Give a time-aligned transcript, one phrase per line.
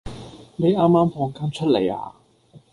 [0.55, 2.13] 你啱啱放監出嚟呀？